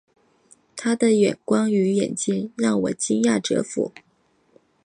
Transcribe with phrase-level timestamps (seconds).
[0.75, 3.91] 他的眼光与远见让我惊讶折服